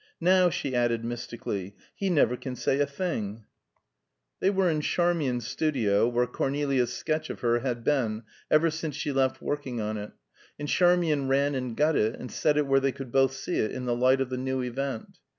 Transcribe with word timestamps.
Now," 0.19 0.49
she 0.49 0.73
added 0.73 1.05
mystically, 1.05 1.75
"he 1.95 2.09
never 2.09 2.35
can 2.35 2.55
say 2.55 2.79
a 2.79 2.87
thing." 2.87 3.43
They 4.39 4.49
were 4.49 4.67
in 4.67 4.81
Charmian's 4.81 5.45
studio, 5.45 6.07
where 6.07 6.25
Cornelia's 6.25 6.91
sketch 6.91 7.29
of 7.29 7.41
her 7.41 7.59
had 7.59 7.83
been 7.83 8.23
ever 8.49 8.71
since 8.71 8.95
she 8.95 9.11
left 9.11 9.43
working 9.43 9.79
on 9.79 9.99
it; 9.99 10.11
and 10.57 10.67
Charmian 10.67 11.27
ran 11.27 11.53
and 11.53 11.77
got 11.77 11.95
it, 11.95 12.15
and 12.15 12.31
set 12.31 12.57
it 12.57 12.65
where 12.65 12.79
they 12.79 12.91
could 12.91 13.11
both 13.11 13.33
see 13.33 13.57
it 13.57 13.71
in 13.71 13.85
the 13.85 13.95
light 13.95 14.21
of 14.21 14.31
the 14.31 14.39
new 14.39 14.61
event. 14.63 15.19